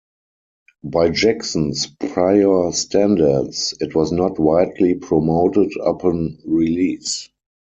By 0.83 1.09
Jackson's 1.11 1.85
prior 1.85 2.71
standards, 2.71 3.75
it 3.79 3.93
was 3.93 4.11
not 4.11 4.39
widely 4.39 4.95
promoted 4.95 5.73
upon 5.79 6.39
release. 6.43 7.29